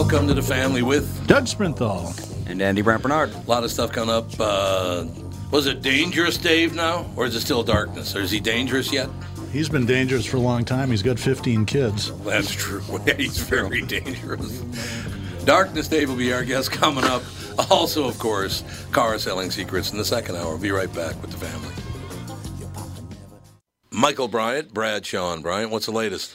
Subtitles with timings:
[0.00, 2.16] Welcome to the family with Doug Sprinthal.
[2.48, 3.34] And Andy Brant Barnard.
[3.34, 4.30] a lot of stuff coming up.
[4.40, 5.04] Uh,
[5.50, 7.04] was it dangerous, Dave, now?
[7.16, 8.16] Or is it still darkness?
[8.16, 9.10] Or is he dangerous yet?
[9.52, 10.90] He's been dangerous for a long time.
[10.90, 12.18] He's got 15 kids.
[12.22, 12.80] That's true.
[13.18, 14.62] He's very dangerous.
[15.44, 17.22] Darkness Dave will be our guest coming up.
[17.70, 20.48] Also, of course, car selling secrets in the second hour.
[20.48, 21.74] We'll be right back with the family.
[23.90, 26.34] Michael Bryant, Brad Sean Bryant, what's the latest?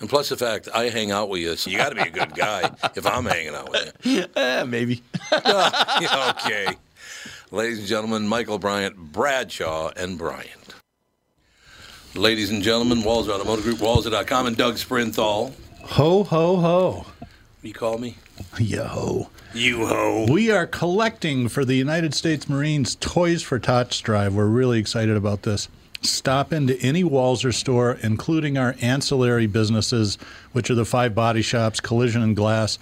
[0.00, 2.10] And plus the fact I hang out with you, so you got to be a
[2.10, 4.24] good guy if I'm hanging out with you.
[4.36, 5.02] Eh, maybe.
[5.32, 6.76] okay.
[7.50, 10.74] Ladies and gentlemen, Michael Bryant, Bradshaw, and Bryant.
[12.14, 15.52] Ladies and gentlemen, Walser Automotive Group, Walser.com, and Doug Sprinthal.
[15.82, 17.06] Ho, ho, ho.
[17.62, 18.16] You call me?
[18.58, 19.30] Yo.
[19.54, 20.26] You ho.
[20.30, 24.34] We are collecting for the United States Marines Toys for Tots drive.
[24.34, 25.68] We're really excited about this.
[26.08, 30.18] Stop into any Walser store, including our ancillary businesses,
[30.52, 32.78] which are the five body shops, collision and glass,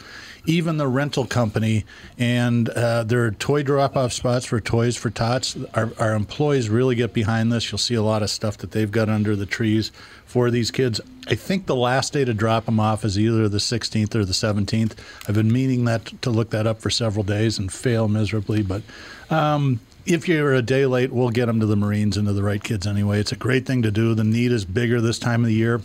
[0.46, 1.84] even the rental company.
[2.18, 5.56] And uh, there are toy drop off spots for Toys for Tots.
[5.74, 7.70] Our, our employees really get behind this.
[7.70, 9.90] You'll see a lot of stuff that they've got under the trees
[10.24, 11.00] for these kids.
[11.26, 14.32] I think the last day to drop them off is either the 16th or the
[14.32, 14.92] 17th.
[15.28, 18.82] I've been meaning that to look that up for several days and fail miserably, but
[19.30, 22.42] um, if you're a day late, we'll get them to the Marines and to the
[22.42, 23.20] right kids anyway.
[23.20, 24.14] It's a great thing to do.
[24.14, 25.80] The need is bigger this time of the year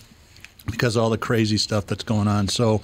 [0.65, 2.47] because of all the crazy stuff that's going on.
[2.47, 2.81] So,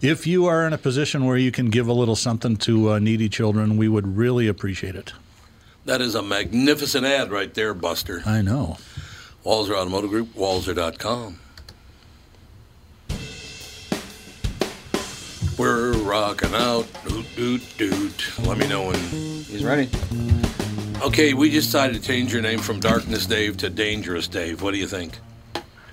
[0.00, 2.98] if you are in a position where you can give a little something to uh,
[2.98, 5.12] needy children, we would really appreciate it.
[5.84, 8.22] That is a magnificent ad right there, Buster.
[8.24, 8.78] I know.
[9.44, 11.38] Walser Automotive Group, Walser.com.
[15.58, 16.86] We're rocking out.
[17.06, 18.38] Doot, doot, doot.
[18.46, 18.98] Let me know when.
[18.98, 19.90] He's ready.
[21.02, 24.60] Okay, we just decided to change your name from Darkness Dave to Dangerous Dave.
[24.60, 25.18] What do you think?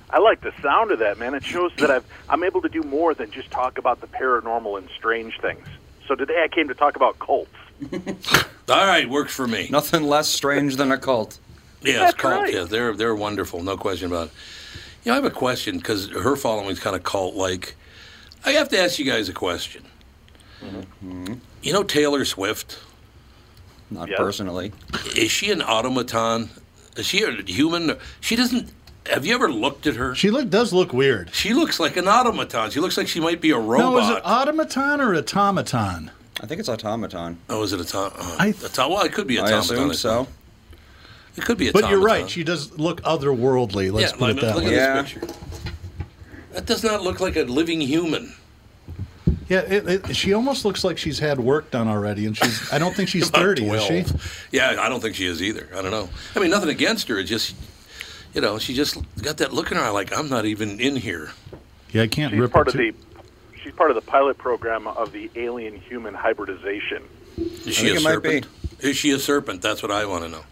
[0.09, 1.34] I like the sound of that, man.
[1.34, 4.78] It shows that I've, I'm able to do more than just talk about the paranormal
[4.78, 5.66] and strange things.
[6.07, 7.51] So today I came to talk about cults.
[8.69, 9.69] All right, works for me.
[9.72, 11.39] Nothing less strange than a cult.
[11.81, 12.44] Yeah, That's cult.
[12.44, 12.53] right.
[12.53, 14.34] Yeah, they're they're wonderful, no question about it.
[15.06, 17.75] You know, I have a question because her following is kind of cult-like.
[18.45, 19.85] I have to ask you guys a question.
[20.62, 21.35] Mm-hmm.
[21.62, 22.79] You know Taylor Swift?
[23.89, 24.17] Not Yes.
[24.17, 24.71] personally.
[25.15, 26.49] Is she an automaton?
[26.97, 27.97] Is she a human?
[28.19, 28.69] She doesn't.
[29.09, 30.13] Have you ever looked at her?
[30.15, 31.33] She look, does look weird.
[31.33, 32.69] She looks like an automaton.
[32.71, 33.93] She looks like she might be a robot.
[33.93, 36.11] No, is it automaton or automaton?
[36.41, 37.37] I think it's automaton.
[37.49, 38.11] oh, is it a ton?
[38.17, 39.91] Uh, I- a ton- well, it could be a I automaton.
[39.91, 40.27] assume so.
[41.37, 42.29] It could be a But you're right.
[42.29, 43.91] She does look otherworldly.
[43.91, 44.75] Let's yeah, put look, it that look way.
[44.77, 45.01] at Yeah.
[45.03, 45.27] this picture.
[46.53, 48.33] That does not look like a living human.
[49.49, 52.71] Yeah, it, it, she almost looks like she's had work done already, and she's.
[52.71, 54.05] I don't think she's About thirty, is she?
[54.51, 55.69] Yeah, I don't think she is either.
[55.73, 56.09] I don't know.
[56.35, 57.17] I mean, nothing against her.
[57.17, 57.55] It's just,
[58.33, 60.97] you know, she just got that look in her eye like, I'm not even in
[60.97, 61.31] here.
[61.91, 62.93] Yeah, I can't She's rip part her of the
[63.63, 67.03] she's part of the pilot program of the alien human hybridization.
[67.37, 68.29] Is she think a it might be.
[68.41, 68.47] serpent?
[68.81, 69.61] Is she a serpent?
[69.61, 70.43] That's what I want to know.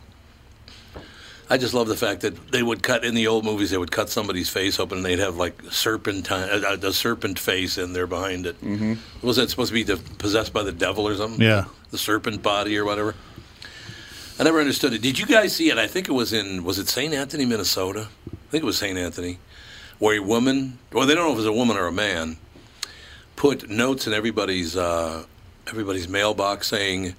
[1.50, 3.69] I just love the fact that they would cut in the old movies.
[3.69, 7.78] They would cut somebody's face open, and they'd have like serpentine, uh, the serpent face
[7.78, 8.59] in there behind it.
[8.61, 9.25] Mm-hmm.
[9.25, 11.42] Was that supposed to be the, possessed by the devil or something?
[11.42, 11.65] Yeah.
[11.92, 13.15] the serpent body or whatever.
[14.39, 15.01] I never understood it.
[15.01, 15.77] Did you guys see it?
[15.77, 17.13] I think it was in was it St.
[17.13, 18.07] Anthony, Minnesota?
[18.27, 18.98] I think it was St.
[18.98, 19.38] Anthony,
[20.00, 22.38] where a woman, well, they don't know if it was a woman or a man,
[23.36, 25.25] put notes in everybody's uh,
[25.68, 27.15] everybody's mailbox saying,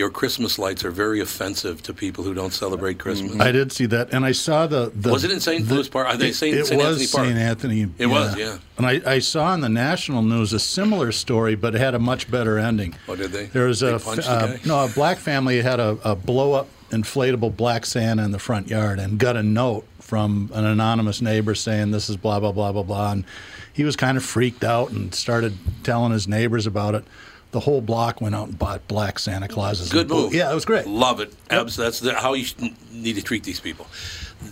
[0.00, 3.86] "Your Christmas lights are very offensive to people who don't celebrate Christmas." I did see
[3.86, 4.90] that, and I saw the.
[4.94, 5.66] the Was it in St.
[5.66, 6.06] the- Louis Park?
[6.08, 6.56] Are they it, St.
[6.56, 6.80] It St.
[6.82, 7.26] was Anthony Park?
[7.26, 7.38] St.
[7.38, 7.80] Anthony.
[7.98, 8.58] It was, yeah.
[8.78, 11.98] And I, I saw in the national news a similar story, but it had a
[11.98, 12.94] much better ending.
[13.08, 13.46] Oh, did they?
[13.46, 14.60] There was They a punched the uh, guy?
[14.64, 18.68] no a black family had a, a blow up inflatable black Santa in the front
[18.68, 22.72] yard and got a note from an anonymous neighbor saying this is blah blah blah
[22.72, 23.24] blah blah, and
[23.72, 27.04] he was kind of freaked out and started telling his neighbors about it.
[27.52, 29.90] The whole block went out and bought black Santa Clauses.
[29.90, 30.32] Good move.
[30.34, 30.86] Yeah, it was great.
[30.86, 31.34] Love it.
[31.50, 32.46] Abs- That's the, how you
[32.92, 33.86] need to treat these people.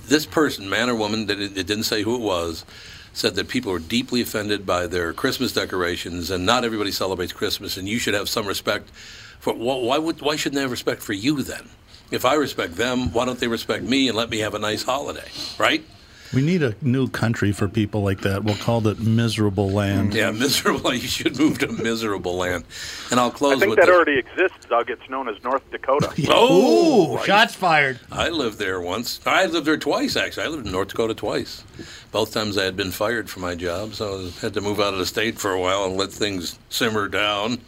[0.06, 2.64] This person, man or woman, that it, it didn't say who it was,
[3.12, 7.76] said that people are deeply offended by their Christmas decorations, and not everybody celebrates Christmas,
[7.76, 8.90] and you should have some respect
[9.40, 9.54] for.
[9.54, 10.20] Wh- why would?
[10.20, 11.68] Why shouldn't they have respect for you then?
[12.10, 14.82] If I respect them, why don't they respect me and let me have a nice
[14.82, 15.28] holiday?
[15.58, 15.84] Right?
[16.34, 18.44] We need a new country for people like that.
[18.44, 20.14] We'll call it miserable land.
[20.14, 20.92] Yeah, miserable.
[20.98, 22.64] You should move to miserable land.
[23.10, 23.56] And I'll close.
[23.56, 23.94] I think with that this.
[23.94, 24.66] already exists.
[24.68, 24.90] Doug.
[24.90, 26.12] It's known as North Dakota.
[26.30, 28.00] Oh, Ooh, shots fired.
[28.10, 29.20] I lived there once.
[29.24, 30.44] I lived there twice, actually.
[30.44, 31.64] I lived in North Dakota twice.
[32.10, 34.92] Both times I had been fired from my job, so I had to move out
[34.92, 37.58] of the state for a while and let things simmer down.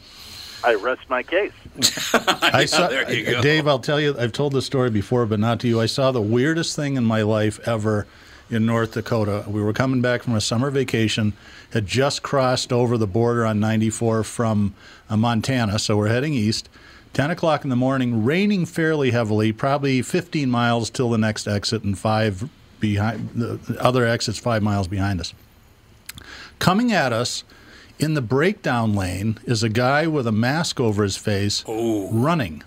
[0.62, 1.52] I rest my case.
[2.14, 3.42] I saw, there you go.
[3.42, 5.80] Dave, I'll tell you, I've told this story before, but not to you.
[5.80, 8.06] I saw the weirdest thing in my life ever
[8.50, 9.44] in North Dakota.
[9.46, 11.32] We were coming back from a summer vacation,
[11.70, 14.74] had just crossed over the border on 94 from
[15.08, 16.68] uh, Montana, so we're heading east.
[17.12, 21.82] 10 o'clock in the morning, raining fairly heavily, probably 15 miles till the next exit,
[21.82, 22.48] and five
[22.78, 25.34] behind the the other exits five miles behind us.
[26.58, 27.44] Coming at us
[27.98, 32.62] in the breakdown lane is a guy with a mask over his face running,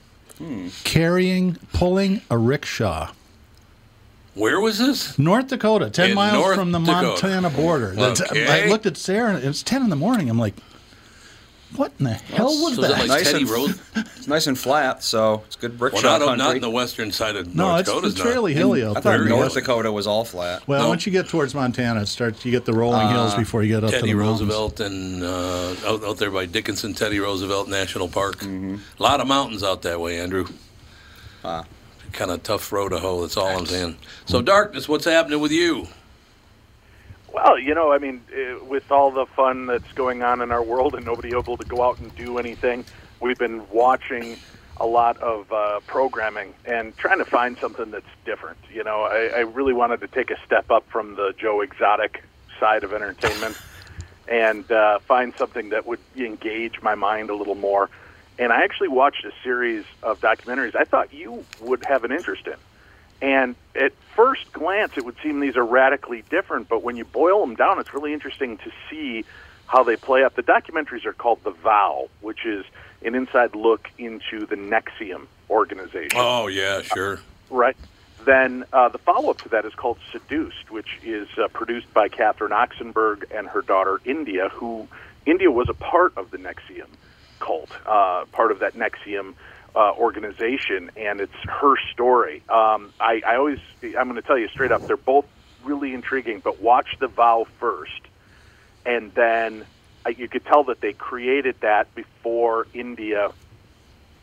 [0.83, 3.11] carrying, pulling a rickshaw.
[4.35, 5.17] Where was this?
[5.19, 7.07] North Dakota, 10 In miles North from the Dakota.
[7.07, 7.91] Montana border.
[7.91, 8.65] That's- Okay.
[8.65, 10.27] I looked at Sarah, and it's 10 in the morning.
[10.29, 10.55] I'm like,
[11.75, 12.99] what in the hell was So is that that?
[12.99, 13.79] like Nice Teddy and- Rose?
[13.95, 16.45] It's nice and flat, so it's good brick Well, shot not, country.
[16.45, 18.07] not in the western side of no, North it's, Dakota.
[18.07, 19.17] it's fairly hilly out I there.
[19.19, 19.53] thought North Yes.
[19.53, 20.67] Dakota was all flat.
[20.67, 20.89] Well, No.
[20.89, 22.43] once you get towards Montana, it starts.
[22.45, 24.41] You get the rolling hills before you get up to Teddy the mountains.
[24.41, 28.37] Roosevelt and uh, out, out there by Dickinson, Teddy Roosevelt National Park.
[28.39, 28.77] Mm-hmm.
[28.99, 30.47] A lot of mountains out that way, Andrew.
[31.45, 31.65] Ah.
[32.13, 33.21] Kind of tough road to hoe.
[33.21, 33.97] That's all I'm saying.
[34.25, 35.87] So, darkness, what's happening with you?
[37.33, 40.63] Well, you know, I mean, uh, with all the fun that's going on in our
[40.63, 42.85] world and nobody able to go out and do anything,
[43.19, 44.37] we've been watching
[44.77, 48.59] a lot of uh, programming and trying to find something that's different.
[48.71, 52.23] You know, I, I really wanted to take a step up from the Joe Exotic
[52.59, 53.57] side of entertainment
[54.27, 57.89] and uh, find something that would engage my mind a little more.
[58.39, 62.47] And I actually watched a series of documentaries I thought you would have an interest
[62.47, 62.55] in.
[63.21, 67.39] And at first glance, it would seem these are radically different, but when you boil
[67.45, 69.23] them down, it's really interesting to see
[69.67, 70.35] how they play out.
[70.35, 72.65] The documentaries are called The Vow, which is
[73.05, 77.19] an inside look into the NXIVM organization Oh, yeah, sure.
[77.49, 77.77] right?
[78.25, 82.07] Then uh, the follow up to that is called Seduced, which is uh, produced by
[82.09, 84.87] Catherine Oxenberg and her daughter India, who
[85.25, 86.87] India was a part of the NXIVM
[87.45, 89.33] cult, uh, part of that NXIVM
[89.75, 92.37] uh, organization, and it's her story.
[92.49, 95.25] Um, I, I always, I'm going to tell you straight up, they're both
[95.63, 98.01] really intriguing, but watch The Vow first,
[98.85, 99.65] and then
[100.05, 103.31] uh, you could tell that they created that before India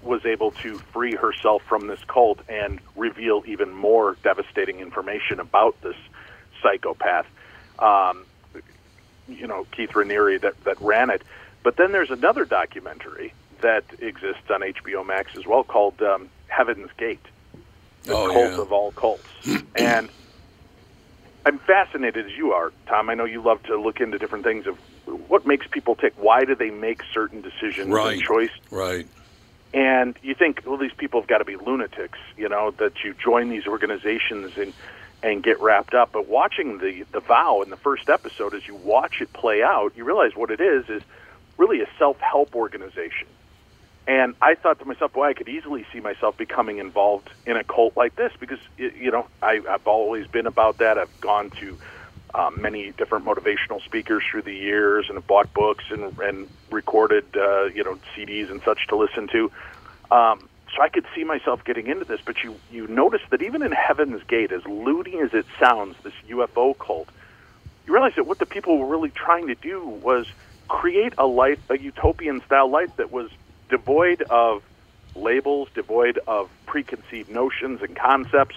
[0.02, 5.80] was able to free herself from this cult and reveal even more devastating information about
[5.82, 5.96] this
[6.62, 7.26] psychopath.
[7.78, 8.24] Um,
[9.28, 11.22] you know, Keith Raniere that, that ran it.
[11.62, 16.90] But then there's another documentary that exists on HBO Max as well called um, Heaven's
[16.98, 17.24] Gate,
[18.04, 18.60] the Oh, cult yeah.
[18.60, 19.28] of all cults.
[19.76, 20.08] and
[21.46, 23.10] I'm fascinated as you are, Tom.
[23.10, 24.76] I know you love to look into different things of
[25.28, 26.12] what makes people tick.
[26.16, 28.14] Why do they make certain decisions Right.
[28.14, 29.06] and choice Right.
[29.72, 33.14] and you think, well, these people have got to be lunatics, you know, that you
[33.22, 34.72] join these organizations and
[35.22, 36.10] and get wrapped up.
[36.12, 39.92] But watching the the vow in the first episode, as you watch it play out,
[39.96, 41.02] you realize what it is is
[41.60, 43.28] really a self help organization.
[44.08, 47.62] And I thought to myself, boy, I could easily see myself becoming involved in a
[47.62, 50.98] cult like this because you know I, I've always been about that.
[50.98, 51.78] I've gone to
[52.34, 57.64] um, many different motivational speakers through the years and bought books and, and recorded uh,
[57.66, 59.52] you know CDs and such to listen to.
[60.10, 63.62] Um, so I could see myself getting into this, but you you notice that even
[63.62, 67.10] in Heaven's Gate, as loony as it sounds, this UFO cult,
[67.86, 70.26] you realize that what the people were really trying to do was
[70.70, 73.28] create a life, a utopian style life that was
[73.68, 74.62] devoid of
[75.16, 78.54] labels, devoid of preconceived notions and concepts,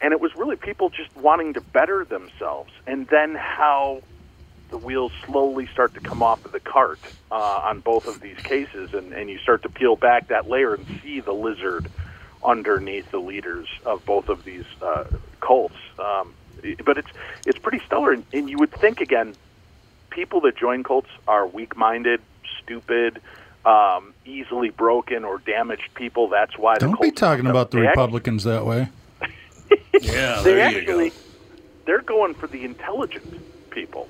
[0.00, 2.70] and it was really people just wanting to better themselves.
[2.86, 4.02] And then how
[4.70, 7.00] the wheels slowly start to come off of the cart
[7.32, 10.74] uh, on both of these cases, and, and you start to peel back that layer
[10.74, 11.88] and see the lizard
[12.44, 15.04] underneath the leaders of both of these uh,
[15.40, 15.76] cults.
[15.98, 16.34] Um,
[16.84, 17.10] but it's
[17.44, 19.34] it's pretty stellar, and, and you would think again,
[20.12, 22.20] people that join cults are weak-minded,
[22.62, 23.20] stupid,
[23.64, 26.28] um, easily broken or damaged people.
[26.28, 28.88] That's why Don't be cults talking about the They act- Republicans that way.
[30.00, 31.16] Yeah, they there you actually go.
[31.86, 33.24] they're going for the intelligent
[33.70, 34.08] people.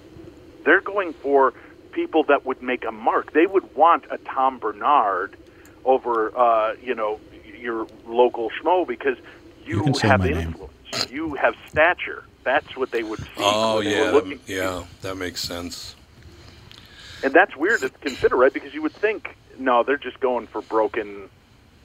[0.64, 1.52] They're going for
[1.92, 3.32] people that would make a mark.
[3.32, 5.36] They would want a Tom Barnard
[5.84, 7.20] over, uh, you know,
[7.58, 9.16] your local schmo because
[9.64, 10.36] you, You have my name.
[10.48, 11.10] influence.
[11.12, 12.24] You have stature.
[12.44, 13.26] That's what they would see.
[13.38, 14.38] Oh yeah, were looking.
[14.46, 15.94] that, yeah, that makes sense.
[17.22, 18.52] And that's weird to consider, right?
[18.52, 21.28] Because you would think, no, they're just going for broken,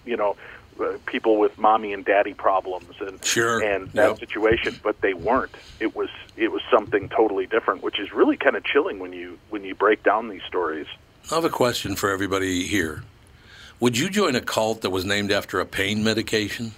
[0.04, 0.36] you know,
[0.80, 3.60] uh, people with mommy and daddy problems and Sure.
[3.62, 4.20] and that Yep.
[4.20, 5.54] situation, but they weren't.
[5.80, 9.38] It was it was something totally different, which is really kind of chilling when you
[9.50, 10.88] when you break down these stories.
[11.32, 13.04] I have a question for everybody here.
[13.80, 16.72] Would you join a cult that was named after a pain medication?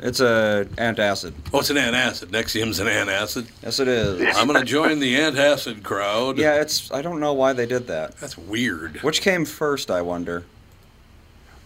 [0.00, 1.34] It's a antacid.
[1.52, 2.26] Oh, it's an antacid.
[2.26, 3.48] Nexium's an antacid.
[3.62, 4.20] Yes, it is.
[4.36, 6.36] I'm going to join the antacid crowd.
[6.36, 6.90] yeah, it's.
[6.92, 8.16] I don't know why they did that.
[8.18, 8.98] That's weird.
[9.02, 9.90] Which came first?
[9.90, 10.44] I wonder.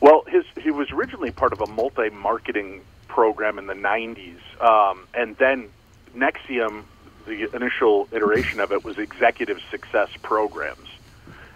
[0.01, 5.37] Well, his he was originally part of a multi-marketing program in the '90s, um, and
[5.39, 5.71] then
[6.15, 6.83] NXIVM,
[7.27, 10.89] the initial iteration of it, was executive success programs,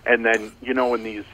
[0.06, 1.24] and then you know in these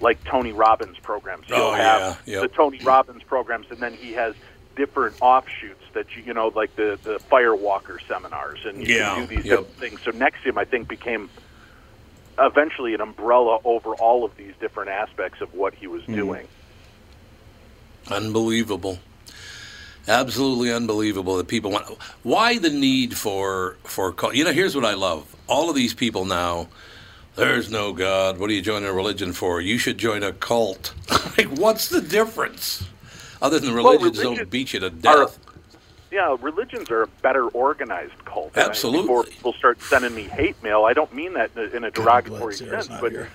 [0.00, 2.42] like Tony Robbins programs, he'll Oh, have yeah, yep.
[2.42, 4.34] the Tony Robbins programs, and then he has
[4.76, 9.26] different offshoots that you you know like the the Firewalker seminars, and you Yeah, can
[9.26, 9.58] do these yep.
[9.58, 10.00] different things.
[10.02, 11.28] So NXIVM, I think, became
[12.38, 16.14] eventually an umbrella over all of these different aspects of what he was hmm.
[16.14, 16.48] doing.
[18.10, 18.98] Unbelievable.
[20.06, 21.86] Absolutely unbelievable that people want.
[22.22, 24.14] Why the need for for?
[24.32, 25.36] You know, here's what I love.
[25.46, 26.68] All of these people now.
[27.38, 28.38] There's no God.
[28.38, 29.60] What are you joining a religion for?
[29.60, 30.92] You should join a cult.
[31.38, 32.84] like, what's the difference?
[33.40, 35.38] Other than religions don't beat you to are- death.
[36.10, 38.52] Yeah, religions are a better organized cult.
[38.54, 39.02] And I- Absolutely.
[39.02, 42.86] Before people start sending me hate mail, I don't mean that in a, derogatory Sarah's
[42.86, 43.28] sense, but you're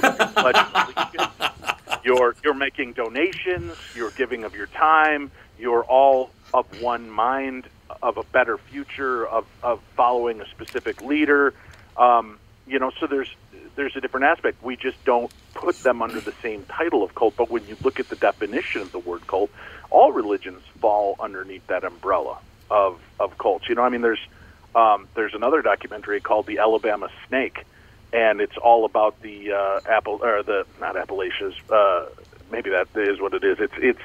[0.00, 1.28] pledging
[2.04, 7.68] you're you're making donations, you're giving of your time, you're all of one mind
[8.02, 11.54] of a better future of of following a specific leader.
[11.96, 13.32] Um, you know, so there's
[13.76, 14.62] there's a different aspect.
[14.62, 17.36] We just don't put them under the same title of cult.
[17.36, 19.50] But when you look at the definition of the word cult,
[19.90, 22.38] all religions fall underneath that umbrella
[22.70, 23.68] of of cults.
[23.68, 24.26] You know, I mean, there's
[24.74, 27.64] um, there's another documentary called The Alabama Snake,
[28.12, 31.54] and it's all about the uh, Apple or the not Appalachians.
[31.70, 32.06] Uh,
[32.50, 33.60] maybe that is what it is.
[33.60, 34.02] It's it's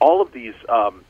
[0.00, 1.04] all of these um,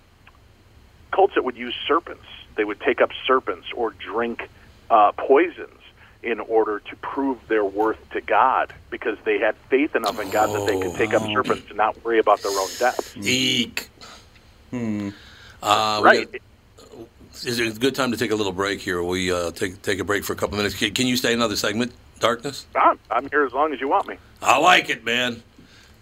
[1.12, 2.24] cults that would use serpents.
[2.56, 4.48] They would take up serpents or drink
[4.88, 5.80] uh, poisons
[6.24, 10.52] in order to prove their worth to God because they had faith enough in God
[10.52, 13.16] that they could take up serpents and not worry about their own death.
[13.22, 13.88] Eek.
[15.62, 16.30] Uh, Right.
[16.32, 16.40] got-
[17.44, 19.02] is it a good time to take a little break here?
[19.02, 20.74] We uh, take take a break for a couple minutes.
[20.74, 21.92] Can, can you stay another segment?
[22.20, 22.64] Darkness.
[22.74, 24.16] I'm, I'm here as long as you want me.
[24.40, 25.42] I like it, man.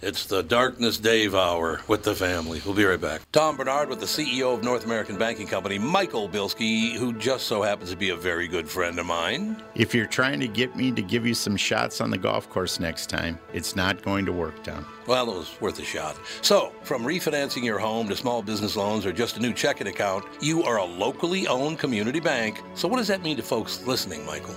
[0.03, 2.61] It's the Darkness Dave Hour with the family.
[2.65, 3.23] We'll be right back.
[3.31, 7.63] Tom Barnard with the CEO of North American Banking Company, Michael Bilski, who just so
[7.63, 9.63] happens to be a very good friend of mine.
[9.77, 12.81] If you're trying to get me to give you some shots on the golf course
[12.81, 14.85] next time, it's not going to work, Tom.
[15.07, 16.17] Well, it was worth a shot.
[16.41, 20.25] So, from refinancing your home to small business loans or just a new checking account,
[20.41, 22.61] you are a locally owned community bank.
[22.75, 24.57] So, what does that mean to folks listening, Michael?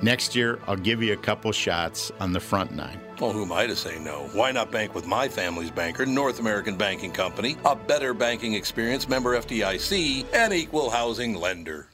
[0.00, 3.00] Next year, I'll give you a couple shots on the front nine.
[3.20, 4.30] Well, who am I to say no?
[4.32, 9.08] Why not bank with my family's banker, North American Banking Company, a better banking experience,
[9.08, 11.88] member FDIC, and equal housing lender?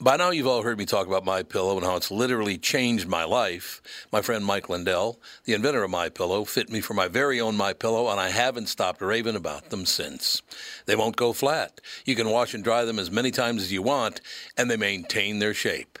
[0.00, 3.06] By now, you've all heard me talk about My Pillow and how it's literally changed
[3.06, 3.80] my life.
[4.10, 7.56] My friend Mike Lindell, the inventor of My Pillow, fit me for my very own
[7.56, 10.42] My Pillow, and I haven't stopped raving about them since.
[10.86, 11.80] They won't go flat.
[12.04, 14.20] You can wash and dry them as many times as you want,
[14.58, 16.00] and they maintain their shape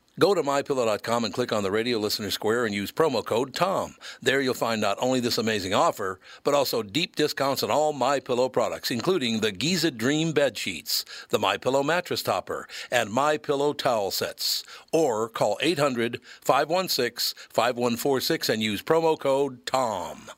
[0.21, 3.95] Go to mypillow.com and click on the radio listener square and use promo code TOM.
[4.21, 8.19] There you'll find not only this amazing offer, but also deep discounts on all My
[8.19, 13.37] Pillow products, including the Giza Dream bed sheets, the My Pillow mattress topper, and My
[13.37, 14.63] Pillow towel sets.
[14.93, 20.29] Or call 800-516-5146 and use promo code TOM.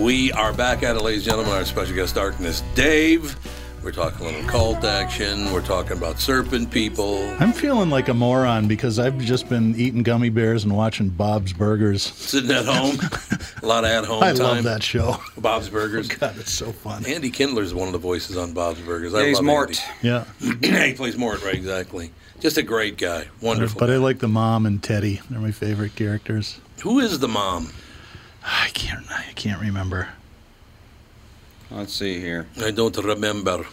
[0.00, 1.54] We are back at it, ladies and gentlemen.
[1.54, 3.36] Our special guest, Darkness Dave.
[3.84, 5.52] We're talking a little cult action.
[5.52, 7.18] We're talking about serpent people.
[7.38, 11.52] I'm feeling like a moron because I've just been eating gummy bears and watching Bob's
[11.52, 12.02] Burgers.
[12.02, 12.98] Sitting at home,
[13.62, 14.38] a lot of at home I time.
[14.38, 15.18] love that show.
[15.36, 16.10] Bob's Burgers.
[16.14, 17.04] Oh, God, it's so fun.
[17.04, 19.14] Andy Kindler is one of the voices on Bob's Burgers.
[19.14, 19.82] I he's love Mort.
[20.00, 20.70] Yeah, Andy.
[20.88, 21.54] he plays Mort, right?
[21.54, 22.10] Exactly.
[22.40, 23.26] Just a great guy.
[23.42, 23.78] Wonderful.
[23.78, 25.20] but I like the mom and Teddy.
[25.28, 26.58] They're my favorite characters.
[26.82, 27.70] Who is the mom?
[28.42, 29.04] I can't.
[29.10, 30.08] I can't remember.
[31.70, 32.46] Let's see here.
[32.62, 33.66] I don't remember.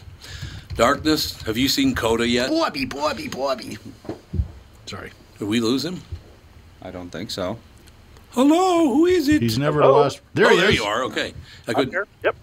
[0.76, 1.42] Darkness.
[1.44, 2.50] Have you seen Coda yet?
[2.50, 3.78] Bobby, Bobby, Bobby.
[4.86, 6.02] Sorry, Did we lose him?
[6.82, 7.60] I don't think so.
[8.32, 8.88] Hello.
[8.94, 9.42] Who is it?
[9.42, 10.00] he's never Hello?
[10.02, 10.22] lost.
[10.34, 10.76] There oh, he there is.
[10.76, 11.04] you are.
[11.04, 11.34] Okay.
[11.68, 11.90] I I'm could.
[11.90, 12.08] here.
[12.24, 12.36] Yep.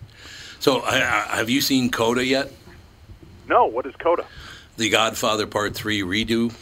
[0.60, 2.52] So, I, I, have you seen Coda yet?
[3.48, 4.24] No, what is Coda?
[4.76, 6.52] The Godfather Part Three redo.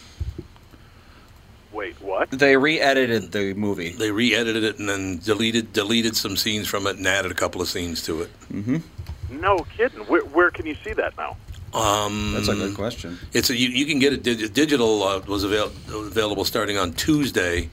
[1.76, 2.30] Wait, what?
[2.30, 3.90] They re-edited the movie.
[3.90, 7.61] They re-edited it and then deleted deleted some scenes from it and added a couple
[7.61, 8.30] of scenes to it.
[8.50, 9.40] Mm-hmm.
[9.40, 10.00] No kidding.
[10.00, 11.37] Where, where can you see that now?
[11.75, 13.18] Um, That's a good question.
[13.35, 16.95] It's a, you, you can get it dig- digital uh, was avail- available starting on
[16.95, 17.68] Tuesday.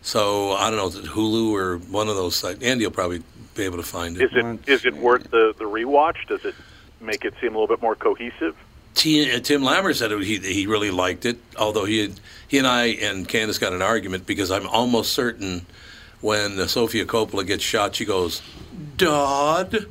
[0.00, 2.62] So I don't know, is it Hulu or one of those sites?
[2.62, 3.22] Andy will probably
[3.54, 4.22] be able to find it.
[4.22, 6.26] Is it is it worth the the rewatch?
[6.28, 6.54] Does it
[6.98, 8.56] make it seem a little bit more cohesive?
[8.94, 12.12] T, uh, Tim Lammer said he he really liked it, although he had,
[12.46, 15.66] he and I and Candace got an argument because I'm almost certain
[16.20, 18.40] when uh, Sofia Coppola gets shot, she goes,
[18.96, 19.86] "Dad,"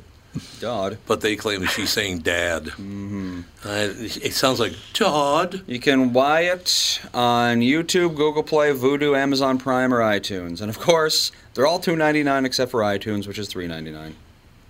[0.58, 0.98] Dodd.
[1.06, 3.42] but they claim that she's saying "Dad." Mm-hmm.
[3.64, 9.92] it sounds like "Dad." You can buy it on YouTube, Google Play, Vudu, Amazon Prime,
[9.92, 10.60] or iTunes.
[10.60, 13.90] And of course, they're all two ninety nine except for iTunes, which is three ninety
[13.90, 14.16] nine.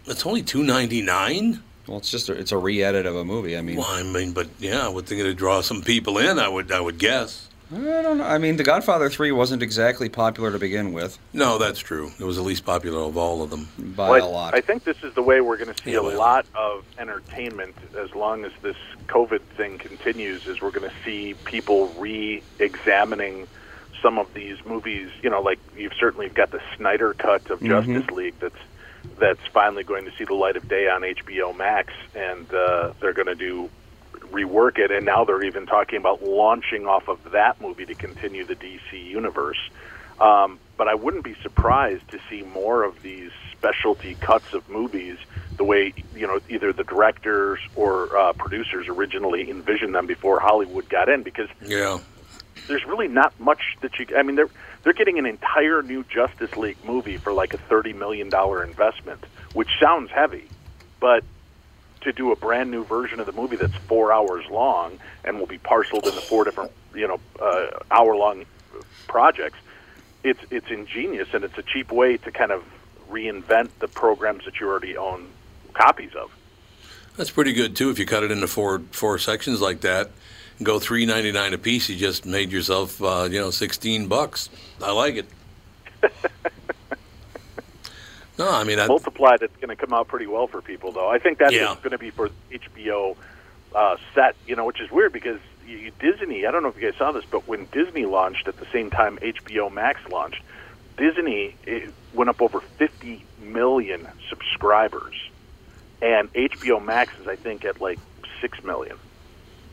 [0.06, 1.62] It's only two ninety nine.
[1.86, 3.56] Well, it's just a, it's a re-edit of a movie.
[3.56, 6.38] I mean, Well, I mean, but yeah, I would think it'd draw some people in.
[6.38, 7.48] I would, I would guess.
[7.72, 8.24] I don't know.
[8.24, 12.12] I mean, The Godfather Three wasn't exactly popular to begin with No, that's true.
[12.20, 13.68] It was the least popular of all of them.
[13.78, 14.54] by Well, a lot.
[14.54, 16.18] I think this is the way we're going to see Yeah, a well.
[16.18, 18.76] lot of entertainment as long as this
[19.08, 20.46] COVID thing continues.
[20.46, 23.48] Is we're going to see people re-examining
[24.02, 25.10] some of these movies.
[25.22, 27.68] You know, like you've certainly got the Snyder cut of mm-hmm.
[27.94, 28.54] Justice League that's
[29.18, 33.12] that's finally going to see the light of day on HBO Max, and uh, they're
[33.12, 33.70] going to do
[34.32, 34.90] rework it.
[34.90, 38.92] And now they're even talking about launching off of that movie to continue the DC
[38.92, 39.58] universe.
[40.20, 45.18] Um, but I wouldn't be surprised to see more of these specialty cuts of movies
[45.56, 50.88] the way you know either the directors or uh, producers originally envisioned them before Hollywood
[50.88, 51.98] got in because Yeah.
[52.66, 54.50] there's really not much that you I mean they're
[54.84, 59.24] they're getting an entire new Justice League movie for like a 30 million dollar investment
[59.54, 60.48] which sounds heavy
[61.00, 61.24] but
[62.02, 65.46] to do a brand new version of the movie that's 4 hours long and will
[65.46, 68.44] be parceled into four different you know uh, hour long
[69.08, 69.58] projects
[70.24, 72.64] it's it's ingenious and it's a cheap way to kind of
[73.08, 75.28] reinvent the programs that you already own
[75.74, 76.32] copies of.
[77.16, 77.90] That's pretty good too.
[77.90, 80.10] If you cut it into four four sections like that,
[80.62, 84.48] go three ninety nine a piece, you just made yourself uh, you know sixteen bucks.
[84.82, 85.26] I like it.
[88.38, 91.08] no, I mean I, Multiplied, it's going to come out pretty well for people, though.
[91.08, 91.76] I think that's Yeah.
[91.82, 93.16] going to be for HBO
[93.74, 96.46] uh, set, you know, which is weird because you, Disney.
[96.46, 98.90] I don't know if you guys saw this, but when Disney launched at the same
[98.90, 100.42] time HBO Max launched,
[100.96, 101.56] Disney
[102.12, 105.14] went up over 50 million subscribers,
[106.02, 107.98] and HBO Max is, I think, at like
[108.40, 108.96] six million.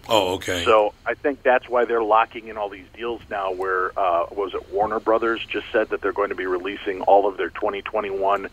[0.09, 0.63] Oh okay.
[0.65, 3.51] So I think that's why they're locking in all these deals now.
[3.51, 7.27] Where uh, was it Warner Brothers just said that they're going to be releasing all
[7.27, 8.49] of their 2021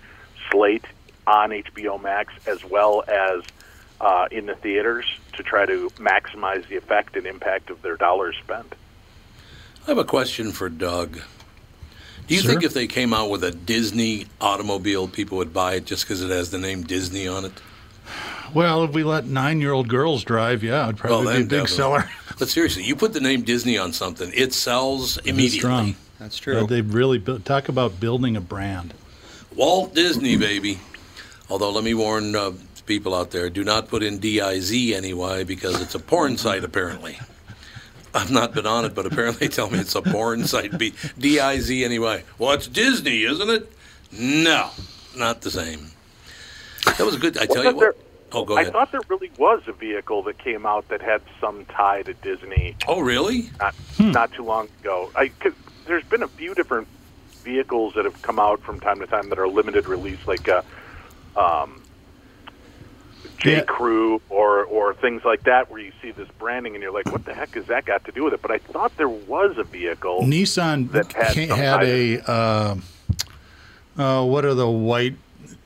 [0.50, 0.84] slate
[1.26, 3.42] on HBO Max as well as
[4.00, 8.36] uh, in the theaters to try to maximize the effect and impact of their dollars
[8.42, 8.74] spent.
[9.86, 11.20] I have a question for Doug.
[12.26, 12.50] Do you Sir?
[12.50, 16.22] think if they came out with a Disney automobile, people would buy it just because
[16.22, 17.52] it has the name Disney on it?
[18.54, 21.76] Well, if we let nine-year-old girls drive, yeah, it'd probably be a big definitely.
[21.76, 22.10] seller.
[22.38, 25.58] But seriously, you put the name Disney on something, it sells It's immediately.
[25.58, 25.96] strong.
[26.20, 26.66] That's Uh, true.
[26.68, 28.94] they really built, talk about building a brand.
[29.56, 30.78] Walt Disney, baby.
[31.50, 32.52] Although, let me warn uh,
[32.86, 36.36] people out there: do not put in D I Z anyway because it's a porn
[36.38, 36.62] site.
[36.62, 37.18] Apparently,
[38.14, 40.78] I've not been on it, but apparently they tell me it's a porn site.
[40.78, 42.22] B D I Z anyway.
[42.38, 43.72] Well, it's Disney, isn't it?
[44.12, 44.70] No,
[45.16, 45.90] not the same.
[46.86, 47.36] That was good.
[47.36, 47.98] I tell you Wasn't there, what.
[48.32, 51.64] Oh, go I thought there really was a vehicle that came out that had some
[51.66, 53.50] tie to Disney oh, really?
[53.58, 54.10] not Hmm.
[54.12, 55.10] not too long ago.
[55.16, 55.54] I cause
[55.86, 56.88] there's been a few different
[57.42, 60.60] vehicles that have come out from time to time that are limited release, like uh,
[61.36, 61.82] um,
[63.38, 63.60] J Yeah.
[63.62, 67.24] Crew or or things like that, where you see this branding and you're like, what
[67.24, 68.42] the heck has that got to do with it?
[68.42, 70.22] But I thought there was a vehicle.
[70.22, 72.76] Nissan That had had a uh,
[73.96, 75.16] uh, what are the white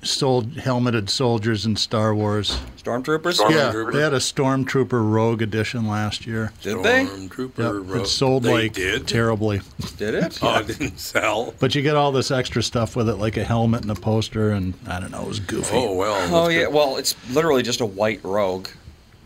[0.02, 2.58] sol- helmeted soldiers in Star Wars?
[2.82, 3.34] Stormtroopers?
[3.34, 6.52] Storm- Yeah, they had a Stormtrooper Rogue edition last year.
[6.62, 7.04] Did they?
[7.04, 8.00] Stormtrooper Yep, Road.
[8.02, 9.06] it sold They like did.
[9.06, 9.60] terribly,
[9.96, 10.38] Did it?
[10.42, 11.54] Oh, it didn't sell.
[11.60, 14.50] but you get all this extra stuff with it, like a helmet and a poster,
[14.50, 15.76] and I don't know, it was goofy.
[15.76, 16.14] Oh well.
[16.34, 16.74] Oh that's yeah, good.
[16.74, 18.68] well, it's literally just a white rogue.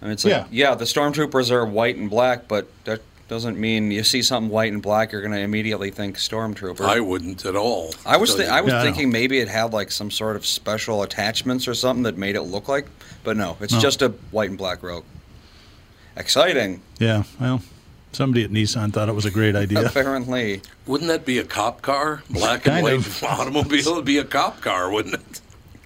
[0.02, 0.44] I mean, it's like Yeah.
[0.50, 0.74] yeah.
[0.74, 4.80] the stormtroopers are white and black, but that doesn't mean you see something white and
[4.80, 6.82] black, you're going to immediately think stormtrooper.
[6.82, 7.92] I wouldn't at all.
[8.04, 8.84] I was th- I was Yeah, I know.
[8.92, 12.42] thinking maybe it had like some sort of special attachments or something that made it
[12.42, 12.86] look like,
[13.24, 13.80] but no, it's No.
[13.80, 15.04] just a white and black rogue.
[16.16, 17.60] Exciting, Yeah, well,
[18.12, 19.84] somebody at Nissan thought it was a great idea.
[19.86, 20.62] apparently.
[20.86, 22.22] Wouldn't that be a cop car?
[22.30, 23.22] Black and white of.
[23.24, 25.40] automobile would be a cop car, wouldn't it?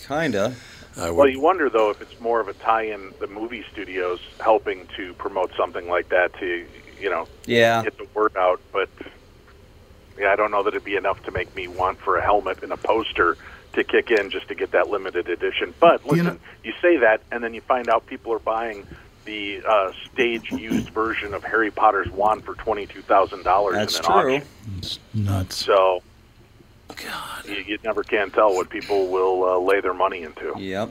[0.07, 0.55] Kinda.
[0.97, 1.11] I.
[1.11, 5.15] Well, you wonder though if it's more of a tie-in the movie studios helping to
[5.15, 6.67] promote something like that to
[7.01, 7.83] you know Yeah.
[7.83, 8.61] get the word out.
[8.73, 8.89] But
[10.19, 12.63] yeah, I don't know that it'd be enough to make me want for a helmet
[12.63, 13.37] and a poster
[13.73, 15.73] to kick in just to get that limited edition.
[15.81, 18.87] But You listen, know- you, say that, and then you find out people are buying
[19.25, 23.75] the uh, stage-used version of Harry Potter's wand for twenty-two thousand dollars.
[23.77, 24.35] That's in an true.
[24.37, 24.49] Auction.
[24.79, 25.57] It's nuts.
[25.57, 26.03] So
[26.97, 27.47] God.
[27.47, 30.55] you, you never can tell what people will uh, lay their money into.
[30.59, 30.91] Yep.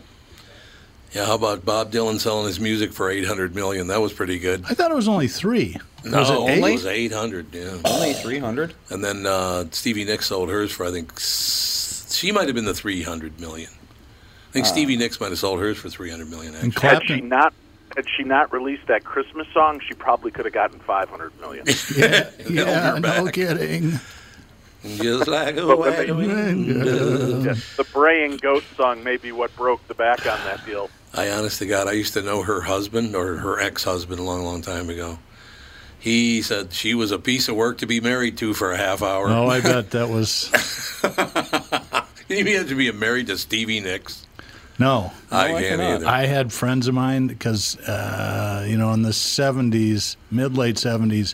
[1.13, 3.88] Yeah, how about Bob Dylan selling his music for eight hundred million?
[3.88, 4.63] That was pretty good.
[4.69, 5.76] I thought it was only three.
[6.06, 6.74] No, was it it eight?
[6.74, 7.48] was eight hundred.
[7.54, 8.74] Yeah, Only 300?
[8.89, 12.74] and then uh, Stevie Nicks sold hers for I think she might have been the
[12.76, 13.69] three hundred million.
[14.50, 16.56] I think Stevie Nicks might have sold hers for three hundred million.
[16.56, 17.54] And Actually, Had she not
[17.95, 21.65] had she not released that Christmas song, she probably could have gotten five hundred million.
[21.98, 24.00] yeah, yeah no kidding.
[24.84, 26.65] just like a But when wagon.
[26.65, 30.89] Yeah, the braying goat song may be what broke the back on that deal.
[31.13, 34.43] I honest to God, I used to know her husband or her ex-husband a long,
[34.43, 35.19] long time ago.
[35.98, 39.02] He said she was a piece of work to be married to for a half
[39.02, 39.28] hour.
[39.30, 40.50] Oh, I bet that was
[42.30, 44.26] you had to be married to Stevie Nicks.
[44.78, 45.12] no.
[45.32, 45.91] I I can't cannot.
[45.95, 46.08] either.
[46.08, 51.34] I had friends of mine because, uh, you know, in the 70s, mid late 70s,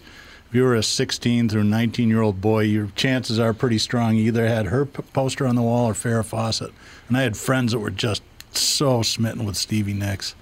[0.49, 4.15] if you were a 16 through 19 year old boy, your chances are pretty strong.
[4.15, 6.71] You either had her p- poster on the wall or Farrah Fawcett.
[7.07, 8.23] And I had friends that were just
[8.61, 10.35] so smitten with Stevie Nicks.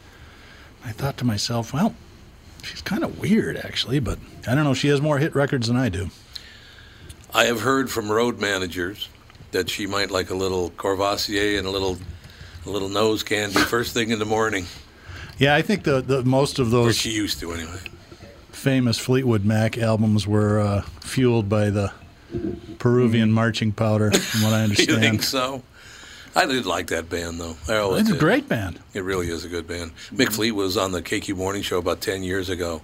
[0.86, 1.96] I thought to myself, well,
[2.64, 4.74] she's kind of weird, actually, but I don't know.
[4.74, 6.10] She has more hit records than I do.
[7.34, 9.10] I have heard from road managers
[9.52, 11.98] that she might like a little Courvoisier and a little,
[12.66, 14.66] a little nose candy first thing in the morning.
[15.38, 17.80] Yeah, I think the, the most of Or those she used to anyway.
[18.52, 21.92] famous Fleetwood Mac albums were uh, fueled by the
[22.80, 24.90] Peruvian marching powder, from what I understand.
[25.04, 25.64] You think so?
[26.36, 27.56] I did like that band though.
[27.68, 28.80] I always It's a great band.
[28.94, 29.92] It really is a good band.
[30.14, 32.82] Mick Fleet was on the KQ Morning Show about 10 years ago.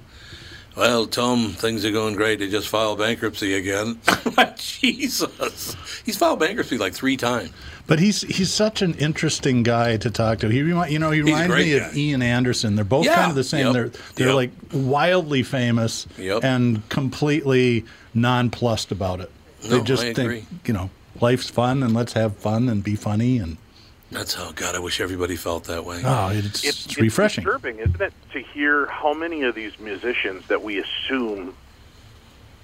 [0.77, 2.39] Well, Tom, things are going great.
[2.39, 3.99] They just filed bankruptcy again.
[4.57, 5.75] Jesus.
[6.05, 7.51] He's filed bankruptcy like three times.
[7.87, 10.47] But he's he's such an interesting guy to talk to.
[10.49, 11.85] He remi- you know he reminds me guy.
[11.87, 12.75] of Ian Anderson.
[12.75, 13.65] They're both Yeah, kind of the same.
[13.65, 14.35] yep, They're they're yep.
[14.35, 16.43] like wildly famous Yep.
[16.43, 19.31] and completely nonplussed about it.
[19.63, 23.37] They No, just think you know life's fun and let's have fun and be funny
[23.37, 23.57] and
[24.11, 26.01] That's how, God, I wish everybody felt that way.
[26.05, 27.43] oh it's, It's, it's refreshing.
[27.43, 31.55] disturbing, isn't it, to hear how many of these musicians that we assume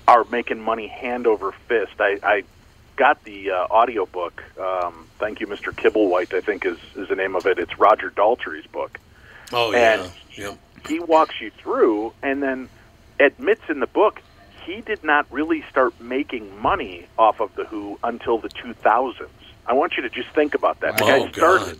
[0.07, 1.93] are making money hand over fist.
[1.99, 2.43] I, I
[2.95, 4.43] got the uh, audiobook.
[4.59, 5.71] Um, thank you, Mr.
[5.73, 7.57] Kibblewhite, I think is, is the name of it.
[7.59, 8.99] It's Roger Daltrey's book.
[9.51, 10.03] oh, yeah.
[10.03, 10.57] and- Yep.
[10.87, 12.69] He walks you through and then
[13.19, 14.21] admits in the book
[14.65, 19.27] he did not really start making money off of The Who until the 2000s.
[19.67, 20.97] I want you to just think about that.
[20.97, 21.33] The Oh, guy God.
[21.35, 21.79] started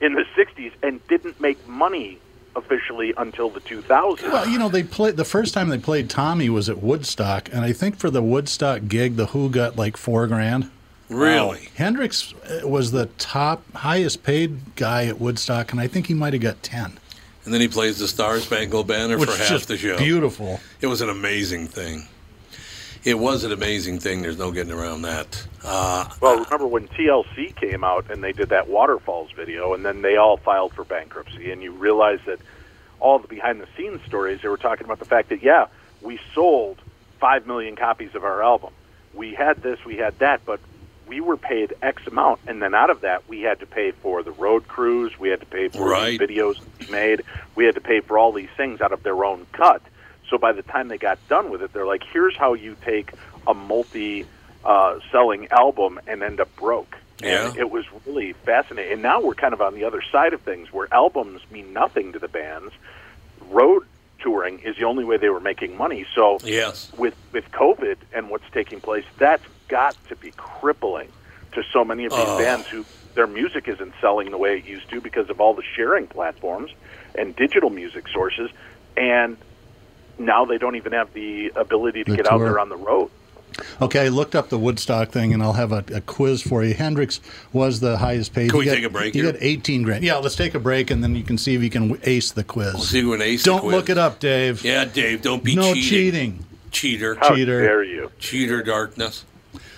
[0.00, 2.18] in the 60s and didn't make money
[2.56, 4.22] officially until the 2000s.
[4.30, 7.64] Well, you know, they played the first time they played Tommy was at Woodstock, and
[7.64, 10.70] I think for the Woodstock gig, the Who got like four grand.
[11.08, 11.68] Really?
[11.76, 16.32] Hendrix uh, was the top, highest paid guy at Woodstock, and I think he might
[16.32, 16.98] have got ten,
[17.44, 19.98] And then he plays the Star Spangled Banner which for half just the show.
[19.98, 20.60] beautiful.
[20.80, 22.06] It was an amazing thing.
[23.04, 24.22] It was an amazing thing.
[24.22, 25.44] There's no getting around that.
[25.64, 30.02] Uh, Well, remember when TLC came out and they did that Waterfalls video, and then
[30.02, 32.38] they all filed for bankruptcy, and you realize that
[33.00, 35.66] all the behind the scenes stories, they were talking about the fact that, yeah,
[36.00, 36.80] we sold
[37.18, 38.72] 5 million copies of our album.
[39.14, 40.60] We had this, we had that, but
[41.06, 44.22] we were paid X amount, and then out of that, we had to pay for
[44.22, 46.18] the road crews, we had to pay for Right.
[46.18, 47.22] the videos we made,
[47.56, 49.82] we had to pay for all these things out of their own cut.
[50.30, 53.12] So by the time they got done with it, they're like, "Here's how you take
[53.46, 57.62] a multi-selling uh, album and end up broke." And Yeah.
[57.62, 58.94] it was really fascinating.
[58.94, 62.12] And now we're kind of on the other side of things, where albums mean nothing
[62.14, 62.72] to the bands.
[63.40, 63.82] Road
[64.20, 66.06] touring is the only way they were making money.
[66.14, 66.90] So Yes.
[66.96, 71.08] with with COVID and what's taking place, that's got to be crippling
[71.52, 72.38] to so many of these Oh.
[72.38, 75.62] bands who their music isn't selling the way it used to because of all the
[75.74, 76.70] sharing platforms
[77.14, 78.50] and digital music sources,
[78.98, 79.36] and
[80.18, 83.10] now they don't even have the ability to The get out there on the road.
[83.82, 86.72] Okay, I looked up the Woodstock thing, and I'll have a, a quiz for you.
[86.74, 87.20] Hendrix
[87.52, 88.48] was the highest paid.
[88.50, 89.32] Can we He got- take a break He here?
[89.32, 90.04] got 18 grand.
[90.04, 92.44] Yeah, let's take a break, and then you can see if you can ace the
[92.44, 92.72] quiz.
[92.74, 93.42] We'll see who an ace.
[93.42, 93.72] Don't quiz.
[93.74, 94.62] look it up, Dave.
[94.64, 95.20] Yeah, Dave.
[95.22, 95.82] Don't be no cheating.
[95.82, 96.46] cheating.
[96.70, 97.14] Cheater.
[97.20, 97.60] How Cheater.
[97.60, 98.10] dare you?
[98.18, 99.24] Cheater darkness.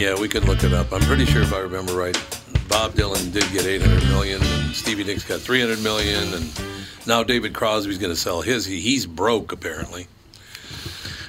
[0.00, 0.94] Yeah, we could look it up.
[0.94, 2.14] I'm pretty sure if I remember right,
[2.70, 6.62] Bob Dylan did get 800 million, and Stevie Nicks got 300 million, and
[7.06, 8.64] now David Crosby's going to sell his.
[8.64, 10.06] He, he's broke apparently.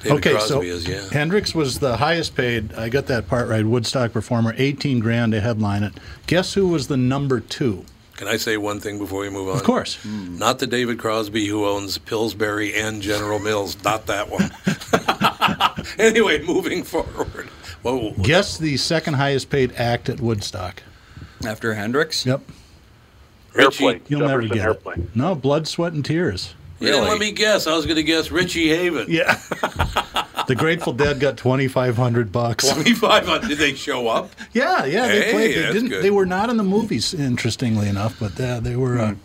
[0.04, 1.10] David okay, Crosby so is yeah.
[1.10, 2.74] Hendrix was the highest paid.
[2.74, 3.66] I got that part right.
[3.66, 5.92] Woodstock performer, 18 grand to headline it.
[6.28, 7.84] Guess who was the number two?
[8.16, 9.58] Can I say one thing before we move on?
[9.58, 9.96] Of course.
[9.96, 10.38] Hmm.
[10.38, 13.84] Not the David Crosby who owns Pillsbury and General Mills.
[13.84, 14.50] Not that one.
[16.00, 17.50] anyway, moving forward.
[17.84, 20.84] Whoa, Guess the second highest paid act at Woodstock.
[21.46, 22.26] After Hendrix?
[22.26, 22.42] Yep.
[23.54, 24.02] Richie, Airplane.
[24.08, 25.00] You'll never Jefferson get Airplane.
[25.02, 25.16] it.
[25.16, 26.54] No, blood, sweat, and tears.
[26.80, 27.12] You didn't Really?
[27.12, 27.68] let me guess.
[27.68, 29.06] I was going to guess Richie Haven.
[29.10, 29.34] Yeah.
[30.48, 32.70] the Grateful Dead got 2,500 bucks.
[32.70, 33.50] Twenty five hundred?
[33.50, 34.32] Did they show up?
[34.54, 35.56] Yeah, yeah, they Hey, played.
[35.56, 35.90] They that's didn't.
[35.90, 36.04] good.
[36.04, 38.98] They were not in the movies, interestingly enough, but uh, they were.
[39.00, 39.16] Uh,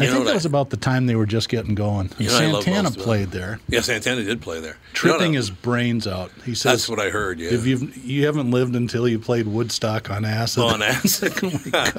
[0.00, 2.10] I You think that that- was about the time they were just getting going.
[2.18, 4.76] You know, Santana played there, Yeah, Santana did play there.
[4.92, 5.36] tripping No, no.
[5.38, 6.30] his brains out.
[6.44, 7.50] He says, That's what I heard, yeah.
[7.50, 11.32] If you've you haven't lived until you played Woodstock on acid, on acid.
[11.72, 11.92] God.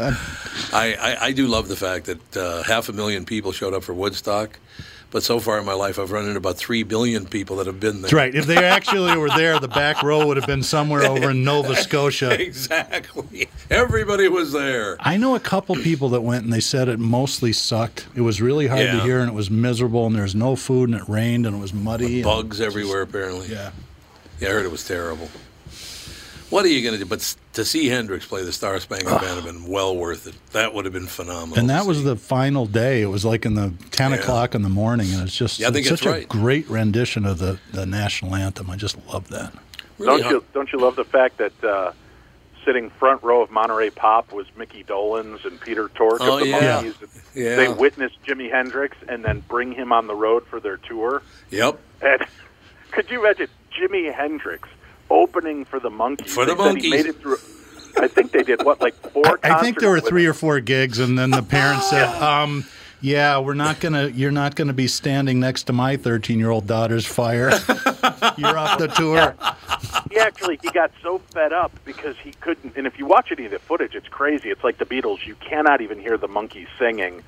[0.73, 3.83] I, I, I do love the fact that uh, half a million people showed up
[3.83, 4.59] for Woodstock,
[5.11, 7.79] but so far in my life, I've run into about three billion people that have
[7.79, 8.01] been there.
[8.03, 8.33] That's right.
[8.33, 11.75] If they actually were there, the back row would have been somewhere over in Nova
[11.75, 12.37] Scotia.
[12.49, 13.49] Exactly.
[13.69, 14.97] Everybody was there.
[14.99, 18.07] I know a couple people that went and they said it mostly sucked.
[18.15, 20.89] It was really hard to hear and it was miserable and there was no food
[20.89, 22.21] and it rained and it was muddy.
[22.23, 23.47] Bugs everywhere, apparently.
[23.47, 23.71] Yeah.
[24.39, 25.29] Yeah, I heard it was terrible.
[26.49, 27.05] What are you going to do?
[27.05, 30.33] But to see Hendrix play the Star Spangled Banner have been well worth it.
[30.51, 31.59] That would have been phenomenal.
[31.59, 33.01] And that was the final day.
[33.01, 34.17] It was like in the 10 Yeah.
[34.17, 36.23] o'clock in the morning and it's just Yeah, I think such it's right.
[36.23, 38.69] a great rendition of the, the national anthem.
[38.69, 39.53] I just love that.
[39.99, 41.91] Really don't you don't you love the fact that uh,
[42.65, 46.47] sitting front row of Monterey Pop was Micky Dolenz and Peter Tork Oh, of the
[46.47, 46.81] yeah.
[46.81, 46.95] Monkees?
[47.35, 47.55] Yeah.
[47.57, 51.21] They witnessed Jimi Hendrix and then bring him on the road for their tour.
[51.51, 51.79] Yep.
[52.01, 52.21] And
[52.91, 54.67] could you imagine Jimi Hendrix
[55.09, 56.29] opening for the Monkees.
[56.29, 57.37] For the They said he made it through.
[57.97, 59.39] I think they did what, like four?
[59.43, 60.31] I think there were three him?
[60.31, 62.63] or four gigs and then the parents said, um,
[63.01, 64.07] yeah, we're not gonna.
[64.07, 67.49] You're not gonna be standing next to my 13 year old daughter's fire.
[68.37, 69.35] you're off the tour.
[70.11, 72.75] He actually he got so fed up because he couldn't.
[72.75, 74.49] And if you watch any of the footage, it's crazy.
[74.49, 75.25] It's like the Beatles.
[75.25, 77.23] You cannot even hear the Monkees singing,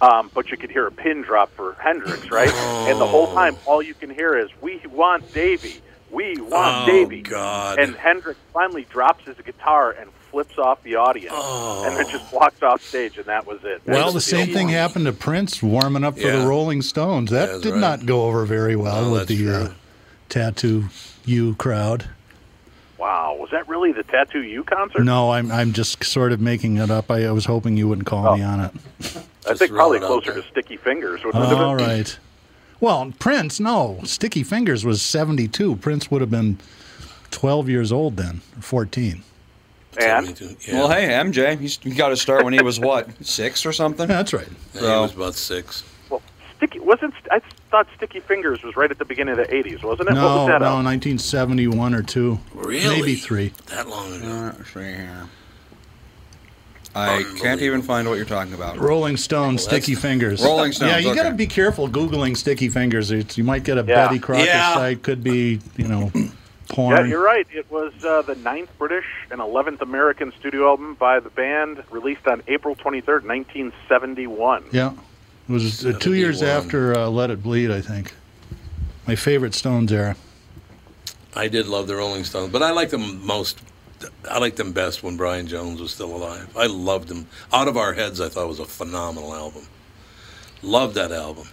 [0.00, 2.52] um, but you could hear a pin drop for Hendrix, right?
[2.88, 6.86] And the whole time, all you can hear is "We want Davy, we want Oh,
[6.86, 7.78] Davy." God.
[7.78, 12.62] And Hendrix finally drops his guitar and flips off the audience, and then just walks
[12.62, 13.82] off stage, and that was it.
[13.84, 16.36] That Well, was the same thing happened to Prince warming up for Yeah.
[16.40, 17.30] the Rolling Stones.
[17.30, 17.80] That That's did right.
[17.80, 19.68] not go over very well No, with the uh,
[20.28, 20.84] tattoo
[21.24, 22.04] you crowd.
[22.98, 25.04] Wow, was that really the Tattoo You concert?
[25.04, 27.10] No, I'm I'm just sort of making it up.
[27.10, 28.46] I, I was hoping you wouldn't call me Oh.
[28.48, 28.70] on it.
[29.48, 31.22] I think probably closer to Sticky Fingers.
[31.22, 31.58] wouldn't it?
[31.58, 32.18] All right.
[32.86, 33.98] Well, Prince, no.
[34.04, 35.74] Sticky Fingers was 72.
[35.74, 36.58] Prince would have been
[37.32, 39.24] 12 years old then, or 14.
[40.00, 40.74] And yeah.
[40.74, 44.06] Well, hey, MJ, he's, he got to start when he was what, six or something?
[44.06, 44.46] That's right.
[44.72, 45.82] Yeah, he was about six.
[46.08, 46.22] well,
[46.58, 47.12] Sticky wasn't.
[47.32, 47.40] I
[47.72, 50.12] thought Sticky Fingers was right at the beginning of the '80s, wasn't it?
[50.12, 50.60] what No, was that?
[50.60, 50.84] no, out?
[50.84, 52.38] 1971 or two.
[52.54, 53.00] Really?
[53.00, 53.52] Maybe three.
[53.66, 54.28] That long ago.
[54.28, 55.28] Uh, let's see here.
[56.96, 58.78] I can't even find what you're talking about.
[58.78, 60.42] Rolling Stone, that's- Sticky Fingers.
[60.42, 63.10] Rolling Stones, Yeah, you got to be careful Googling Sticky Fingers.
[63.10, 64.06] It's, you might get a Yeah.
[64.06, 64.74] Betty Crocker Yeah.
[64.74, 65.02] site.
[65.02, 66.10] Could be, you know,
[66.70, 66.96] porn.
[66.96, 67.46] Yeah, you're right.
[67.52, 72.26] It was uh, the ninth British and 11th American studio album by the band, released
[72.26, 74.64] on April 23rd, 1971.
[74.72, 74.92] Yeah.
[75.48, 78.14] It was uh, two years after uh, Let It Bleed, I think.
[79.06, 80.16] My favorite Stones era.
[81.36, 83.60] I did love the Rolling Stones, but I like them most.
[84.30, 86.48] I liked them best when Brian Jones was still alive.
[86.56, 87.26] I loved them.
[87.52, 89.66] Out of Our Heads, I thought was a phenomenal album.
[90.62, 91.48] Loved that album.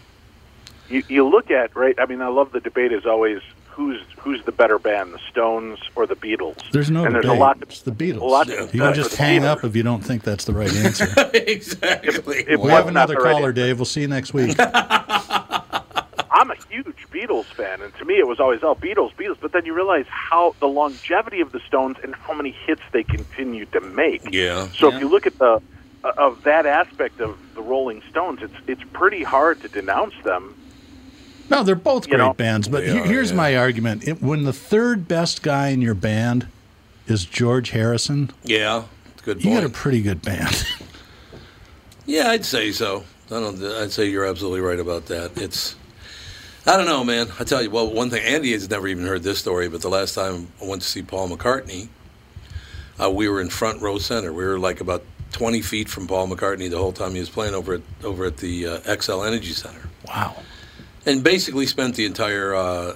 [0.90, 1.96] You, you look at right.
[2.00, 5.80] I mean, I love the debate is always who's who's the better band, the Stones
[5.96, 6.58] or the Beatles.
[6.72, 7.60] There's no and there's a lot.
[7.62, 8.22] To, it's the Beatles.
[8.22, 8.62] a lot to Yeah.
[8.72, 9.46] You can just hang Beatles.
[9.46, 11.08] up if you don't think that's the right answer.
[11.34, 12.40] exactly.
[12.48, 13.52] It we was have another the right caller.
[13.54, 13.78] Dave.
[13.80, 14.56] We'll see you next week.
[16.44, 19.38] I'm a huge Beatles fan, and to me, it was always oh Beatles, Beatles.
[19.40, 23.02] But then you realize how the longevity of the Stones and how many hits they
[23.04, 24.22] continued to make.
[24.34, 24.68] Yeah.
[24.76, 24.96] So Yeah.
[24.96, 25.62] if you look at the
[26.04, 30.54] uh, of that aspect of the Rolling Stones, it's it's pretty hard to denounce them.
[31.50, 32.34] No, they're both great know?
[32.34, 33.38] bands, but he- are, here's yeah.
[33.38, 34.06] my argument.
[34.06, 36.48] It, when the third best guy in your band
[37.08, 38.84] is George Harrison, Yeah.
[39.24, 40.66] Good you got a pretty good band.
[42.06, 43.06] Yeah, I'd say so.
[43.28, 43.64] I don't.
[43.64, 45.38] I'd say you're absolutely right about that.
[45.38, 45.76] It's.
[46.66, 47.28] I don't know, man.
[47.40, 48.24] I tell you, well, one thing.
[48.24, 51.02] Andy has never even heard this story, but the last time I went to see
[51.02, 51.90] Paul McCartney,
[53.02, 54.32] uh, we were in front row center.
[54.32, 57.54] We were like about 20 feet from Paul McCartney the whole time he was playing
[57.54, 60.36] over at over at the uh, Xcel Energy Center, wow.
[61.06, 62.96] and basically spent the entire uh,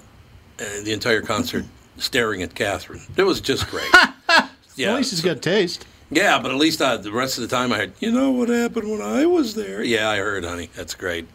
[0.58, 1.66] the entire concert
[1.98, 3.02] staring at Catherine.
[3.18, 3.90] It was just great.
[4.76, 5.86] yeah, At least he's got taste.
[6.10, 8.48] yeah, but at least uh, the rest of the time I heard, you know what
[8.48, 9.84] happened when I was there?
[9.84, 10.70] Yeah, I heard, honey.
[10.76, 11.28] That's great.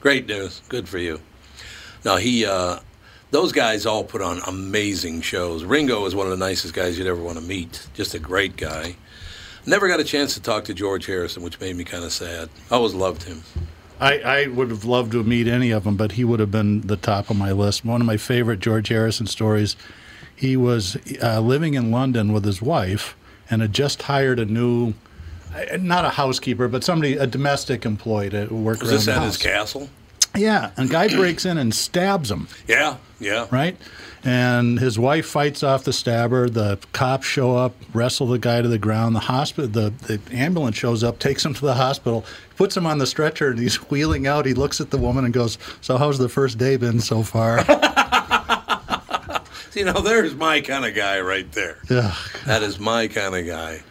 [0.00, 0.62] Great news.
[0.68, 1.20] Good for you.
[2.04, 2.78] Now, he, uh,
[3.30, 5.64] those guys all put on amazing shows.
[5.64, 7.86] Ringo is one of the nicest guys you'd ever want to meet.
[7.94, 8.96] Just a great guy.
[9.66, 12.48] Never got a chance to talk to George Harrison, which made me kind of sad.
[12.70, 13.42] I always loved him.
[14.00, 16.82] I, I would have loved to meet any of them, but he would have been
[16.82, 17.84] the top of my list.
[17.84, 19.76] One of my favorite George Harrison stories.
[20.34, 23.16] He was uh, living in London with his wife
[23.50, 24.94] and had just hired a new,
[25.54, 29.22] uh, not a housekeeper, but somebody, a domestic employee to work Was around this at
[29.22, 29.88] his castle?
[30.38, 32.48] Yeah, and a guy breaks in and stabs him.
[32.66, 33.46] Yeah, yeah.
[33.50, 33.76] right?
[34.24, 36.48] And his wife fights off the stabber.
[36.50, 39.14] The cops show up, wrestle the guy to the ground.
[39.14, 42.24] The hospital, the, the ambulance shows up, takes him to the hospital,
[42.56, 44.44] puts him on the stretcher, and he's wheeling out.
[44.44, 47.64] He looks at the woman and goes, "So how's the first day been so far?"
[49.74, 51.78] You know, there's my kind of guy right there.
[51.88, 52.12] yeah,
[52.46, 53.82] That is my kind of guy.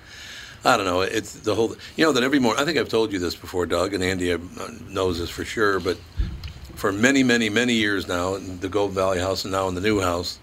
[0.66, 1.00] I don't know.
[1.02, 1.76] It's the whole.
[1.96, 2.62] You know that every morning.
[2.62, 4.38] I think I've told you this before, Doug, and Andy uh,
[4.90, 5.80] knows this for sure.
[5.80, 5.98] But
[6.78, 9.82] for many, many, many years now, in the Gold Valley house and now in the
[9.82, 10.40] new house,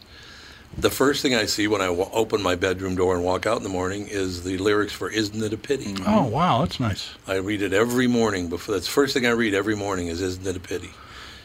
[0.76, 3.62] the first thing I see when I open my bedroom door and walk out in
[3.62, 7.10] the morning is the lyrics for "Isn't It a Pity." Oh wow, that's nice.
[7.28, 8.48] I read it every morning.
[8.48, 10.90] Before that's the first thing I read every morning is "Isn't It a Pity."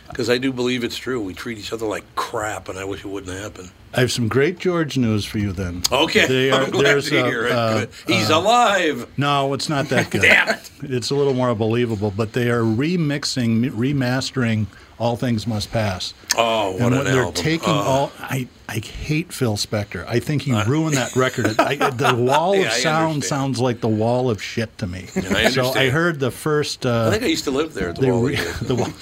[0.10, 1.22] Because I do believe it's true.
[1.22, 3.72] We treat each other like crap, and I wish it wouldn't happen.
[3.94, 5.82] I have some great George news for you then.
[5.92, 7.86] Okay, They are- I'm glad there's to a, uh.
[8.08, 9.08] He's alive.
[9.18, 10.22] No, it's not that good.
[10.22, 10.70] Damn it.
[10.84, 14.68] It's a little more believable, but they are remixing, remastering
[15.00, 17.34] "All Things Must Pass." Oh, what and an they're album!
[17.34, 17.74] taking Oh.
[17.74, 20.06] all, I, I hate Phil Spector.
[20.08, 21.56] I think he ruined that record.
[21.60, 25.08] I, the wall Yeah, of sound sounds like the wall of shit to me.
[25.16, 26.86] I so I heard the first.
[26.86, 28.94] Uh, I think I used to live there at the they Wall re- the wall-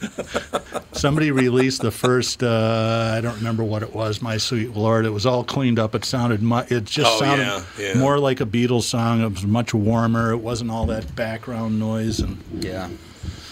[0.92, 2.42] somebody released the first.
[2.42, 4.20] Uh, I don't remember what it was.
[4.22, 5.94] My sweet lord, it was all cleaned up.
[5.94, 6.42] It sounded.
[6.42, 7.94] Mu- it just Oh, sounded yeah, yeah.
[7.98, 9.22] more like a Beatles song.
[9.22, 10.32] It was much warmer.
[10.32, 12.38] It wasn't all that background noise and.
[12.60, 12.88] Yeah.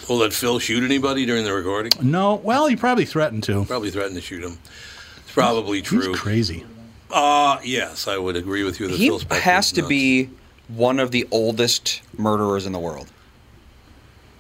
[0.09, 1.91] Well, did Phil shoot anybody during the recording?
[2.01, 3.65] No, well, he probably threatened to.
[3.65, 4.59] Probably threatened to shoot him.
[5.25, 6.15] It's probably He's true.
[6.15, 6.65] crazy.
[7.11, 9.89] Uh, yes, I would agree with you that He Phil Spector's has to nuts.
[9.89, 10.31] be
[10.69, 13.09] one of the oldest murderers in the world.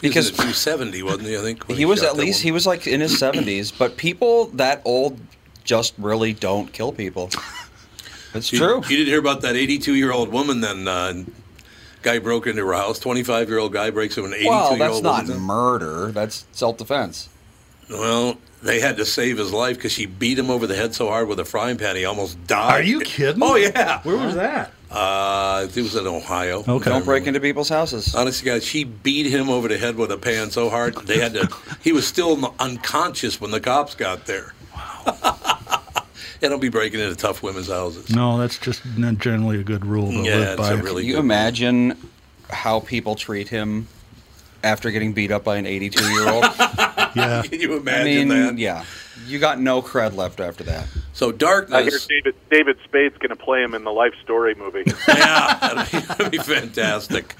[0.00, 1.36] He was because- in the 270, wasn't he?
[1.36, 2.44] I think when He was at least one.
[2.44, 5.18] he was like in his 70s, but people that old
[5.64, 7.30] just really don't kill people.
[8.32, 8.76] That's You- true.
[8.88, 10.86] You didn't hear about that 82 year old woman then?
[10.86, 11.24] Uh,
[12.02, 12.98] guy broke into her house.
[12.98, 15.40] 25 year old guy breaks into an 82 Well, year that's old not woman.
[15.42, 16.12] murder.
[16.12, 17.28] That's self-defense.
[17.90, 21.08] Well, They had to save his life because she beat him over the head so
[21.08, 22.72] hard with a frying pan he almost died.
[22.80, 23.38] Are you kidding?
[23.38, 23.46] Me?
[23.46, 24.00] Oh yeah.
[24.02, 24.72] Where was that?
[24.90, 26.62] Uh, it was in Ohio.
[26.66, 26.90] Okay.
[26.90, 28.14] Don't break into people's houses.
[28.14, 31.34] Honestly, guys, she beat him over the head with a pan so hard they had
[31.34, 31.48] to.
[31.82, 34.54] he was still unconscious when the cops got there.
[34.74, 35.38] Wow.
[36.42, 38.10] and don't be breaking into tough women's houses.
[38.14, 40.72] No, that's just not generally a good rule to Yeah, live it's by.
[40.72, 41.20] a really Can you good.
[41.20, 41.98] imagine
[42.50, 43.88] how people treat him
[44.62, 46.44] after getting beat up by an 82 year old?
[47.16, 47.42] yeah.
[47.44, 48.58] Can you I imagine mean, that?
[48.58, 48.84] yeah.
[49.26, 50.86] You got no cred left after that.
[51.16, 51.78] So darkness.
[51.78, 51.98] I hear.
[52.08, 54.82] David David Spade's going to play him in the Life Story movie.
[55.08, 57.34] yeah, that'd be, that'd be fantastic.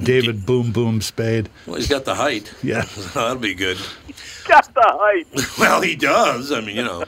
[0.00, 1.48] David Boom Boom Spade.
[1.66, 2.54] Well, he's got the height.
[2.62, 2.84] Yeah.
[3.14, 3.78] That'll be good.
[4.46, 5.26] Got the height.
[5.58, 6.52] Well, he does.
[6.52, 7.04] I mean, you know.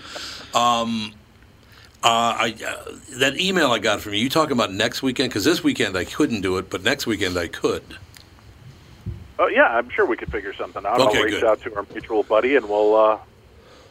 [0.55, 1.13] Um,
[2.03, 4.21] uh, I uh, that email I got from you.
[4.21, 5.31] You talking about next weekend?
[5.31, 7.85] Because this weekend I couldn't do it, but next weekend I could.
[9.39, 11.01] Oh yeah, I'm sure we could figure something out.
[11.01, 11.45] Okay, I'll reach good.
[11.45, 13.19] out to our mutual buddy, and we'll uh,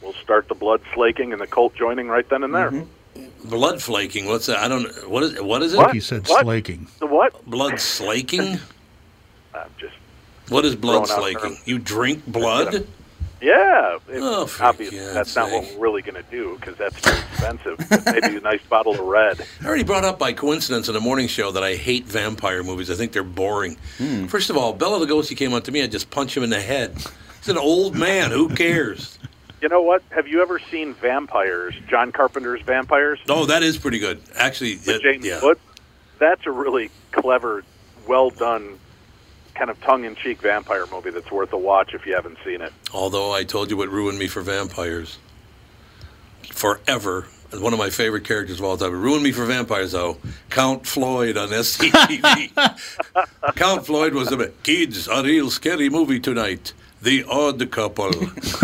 [0.02, 2.72] we'll start the blood slaking and the cult joining right then and there.
[2.72, 3.50] Mm-hmm.
[3.50, 4.26] Blood flaking.
[4.28, 4.58] What's that?
[4.60, 5.10] I don't.
[5.10, 5.42] What is?
[5.42, 5.78] What is it?
[5.78, 5.94] What?
[5.94, 6.44] He said What?
[6.44, 6.88] slaking.
[7.00, 7.44] The what?
[7.46, 8.60] Blood slaking.
[9.56, 9.96] I'm just
[10.50, 11.58] What is blood slaking?
[11.66, 12.86] You drink blood?
[13.42, 13.98] yeah.
[14.10, 17.02] It, Oh, for obviously, God's that's not what we're really going to do because that's
[17.02, 18.06] too expensive.
[18.06, 19.44] Maybe a nice bottle of red.
[19.62, 22.92] I already brought up by coincidence in a morning show that I hate vampire movies.
[22.92, 23.78] I think they're boring.
[24.28, 25.82] First of all, Bela Lugosi came up to me.
[25.82, 26.94] I'd just punch him in the head.
[27.40, 28.30] He's an old man.
[28.32, 29.18] Who cares?
[29.62, 30.04] You know what?
[30.12, 31.74] Have you ever seen Vampires?
[31.90, 34.22] John Carpenter's Vampires Oh, that is pretty good.
[34.36, 35.54] Actually, it- James yeah.
[36.20, 37.64] That's a really clever,
[38.08, 38.80] well done,
[39.56, 42.74] kind of tongue-in-cheek vampire movie that's worth a watch if you haven't seen it.
[42.94, 45.18] Although I told you what ruined me for vampires.
[46.52, 47.28] Forever.
[47.54, 48.94] One of my favorite characters of all time.
[48.94, 50.18] It ruined me for vampires, though.
[50.50, 52.52] Count Floyd on SCTV.
[53.56, 55.08] Count Floyd was the kids.
[55.08, 56.74] A real scary movie tonight.
[57.02, 58.12] The Odd Couple.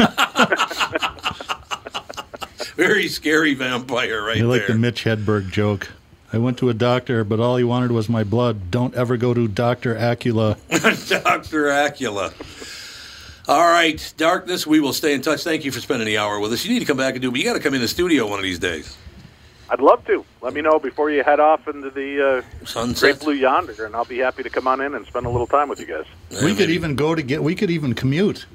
[2.76, 4.44] Very scary vampire, right there.
[4.44, 4.76] You like the.
[4.76, 5.92] Mitch Hedberg joke.
[6.32, 8.72] I went to a doctor, but all he wanted was my blood.
[8.72, 9.94] Don't ever go to Dr.
[9.96, 10.58] Acula.
[11.24, 11.66] Dr.
[11.66, 12.34] Acula.
[13.48, 14.66] All right, darkness.
[14.66, 15.44] We will stay in touch.
[15.44, 16.66] Thank you for spending the hour with us.
[16.66, 18.28] You need to come back and do, but you got to come in the studio
[18.28, 18.98] one of these days.
[19.70, 20.26] I'd love to.
[20.42, 23.02] Let me know before you head off into the uh, Sunset.
[23.02, 25.48] Great Blue Yonder, and I'll be happy to come on in and spend a little
[25.48, 26.06] time with you guys.
[26.30, 27.44] Yeah, we could even go to get.
[27.44, 28.46] We could even commute.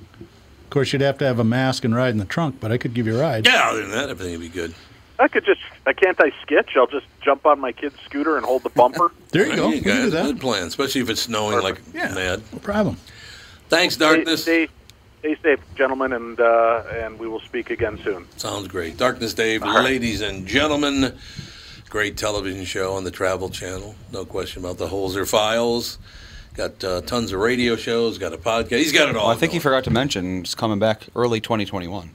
[0.69, 2.77] Of course, you'd have to have a mask and ride in the trunk, but I
[2.77, 3.47] could give you a ride.
[3.47, 4.75] Yeah, other than that, everything would be good.
[5.19, 6.77] I could just, I can't I sketch?
[6.77, 9.11] I'll just jump on my kid's scooter and hold the bumper.
[9.31, 9.69] There you There go.
[9.71, 10.23] you we can do a that.
[10.27, 12.14] Good plan, especially if it's snowing like Yeah.
[12.14, 12.43] mad.
[12.53, 12.99] No problem.
[13.71, 14.43] Thanks, stay, darkness.
[14.43, 14.69] stay,
[15.21, 18.27] stay safe, gentlemen, and uh, and we will speak again soon.
[18.37, 18.99] Sounds great.
[18.99, 21.16] Darkness Dave, ladies and gentlemen.
[21.89, 23.95] Great television show on the Travel Channel.
[24.12, 25.97] No question about the Holzer Files.
[26.59, 28.19] Got uh, tons of radio shows.
[28.19, 28.79] Got a podcast.
[28.79, 29.29] He's got it all.
[29.29, 32.11] Well, I think he forgot to mention it's coming back early 2021,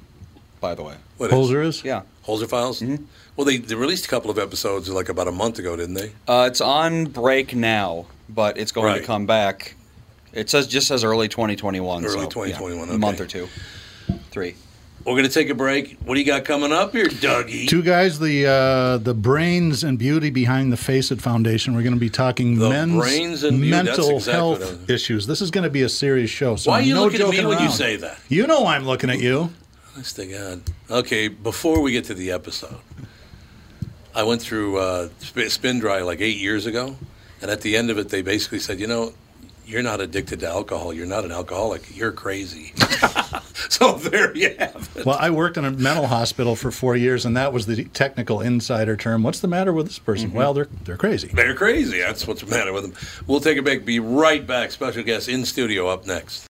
[0.60, 0.96] by the way.
[1.16, 1.82] What is- Holzer is?
[1.86, 2.02] Yeah.
[2.28, 2.82] Holzer Files.
[2.82, 3.06] Mm-hmm.
[3.38, 6.12] Well, they, they released a couple of episodes like about a month ago, didn't they?
[6.28, 9.00] Uh, it's on break now, but it's going Right.
[9.00, 9.76] to come back.
[10.34, 12.04] It says just says early 2021.
[12.04, 13.48] Early so, yeah, 2021, A month or two,
[14.30, 14.56] three.
[15.06, 15.98] We're going to take a break.
[16.06, 17.68] What do you got coming up here, Dougie?
[17.68, 21.76] Two guys, the uh, the brains and beauty behind the Face It Foundation.
[21.76, 25.28] We're going to be talking The men's brains and mental exactly health issues.
[25.28, 26.56] This is going to be a serious show.
[26.56, 28.18] So Why are you no looking at me joking when you say that?
[28.30, 29.52] You know I'm looking at you.
[29.94, 30.62] Honest to God.
[30.90, 32.80] Okay, before we get to the episode,
[34.16, 36.96] I went through uh, spin dry like eight years ago,
[37.42, 39.14] and at the end of it, they basically said, you know,
[39.66, 40.94] you're not addicted to alcohol.
[40.94, 41.96] You're not an alcoholic.
[41.96, 42.74] You're crazy.
[43.70, 45.06] so there you have it.
[45.06, 48.42] Well, I worked in a mental hospital for four years, and that was the technical
[48.42, 49.24] insider term.
[49.24, 50.30] What's the matter with this person?
[50.30, 50.38] Mm-hmm.
[50.38, 51.30] Well, they're they're crazy.
[51.30, 52.00] They're crazy.
[52.00, 52.94] That's what's the matter with them.
[53.28, 53.86] We'll take a break.
[53.86, 54.72] Be right back.
[54.72, 56.48] Special guest in studio up next.